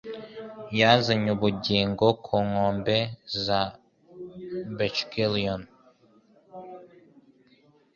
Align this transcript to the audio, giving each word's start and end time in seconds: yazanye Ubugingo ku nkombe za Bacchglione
yazanye 0.79 1.29
Ubugingo 1.37 2.05
ku 2.25 2.35
nkombe 2.47 2.97
za 3.45 3.61
Bacchglione 4.77 5.67